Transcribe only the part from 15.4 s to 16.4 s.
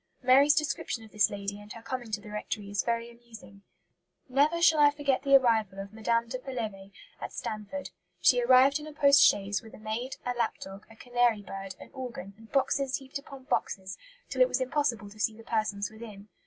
persons within.